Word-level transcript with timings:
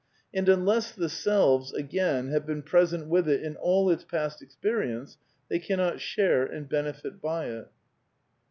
And 0.33 0.49
unless 0.49 0.93
the 0.93 1.09
selves— 1.09 1.71
ag^ 1.79 2.31
have 2.31 2.43
been 2.43 2.63
present 2.63 3.05
with 3.05 3.29
it 3.29 3.43
in 3.43 3.55
all 3.57 3.87
its 3.91 4.03
past 4.03 4.41
experi 4.43 4.93
ence, 4.99 5.19
they 5.47 5.59
cannot 5.59 6.01
share 6.01 6.43
and 6.43 6.67
benefit 6.67 7.21
by 7.21 7.45
it 7.45 7.63
4. 7.65 7.69